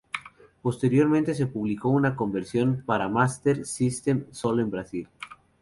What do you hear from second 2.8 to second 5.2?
para Master System solo en Brasil.